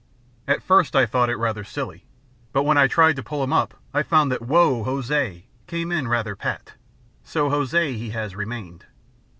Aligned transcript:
At 0.47 0.63
first 0.63 0.95
I 0.95 1.05
thought 1.05 1.29
it 1.29 1.35
rather 1.35 1.63
silly; 1.63 2.05
but 2.53 2.63
when 2.63 2.75
I 2.75 2.87
tried 2.87 3.15
to 3.17 3.21
pull 3.23 3.43
him 3.43 3.53
up 3.53 3.75
I 3.93 4.01
found 4.01 4.31
that 4.31 4.41
"Whoa 4.41 4.83
Ho 4.83 4.99
sea!" 5.01 5.45
came 5.67 5.91
in 5.91 6.07
rather 6.07 6.35
pat; 6.35 6.73
so 7.23 7.51
Hosea 7.51 7.91
he 7.99 8.09
has 8.09 8.35
remained. 8.35 8.85